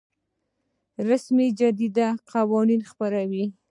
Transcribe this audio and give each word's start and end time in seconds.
رسمي 1.07 1.47
جریده 1.59 2.07
قوانین 2.31 2.81
خپروي 2.89 3.45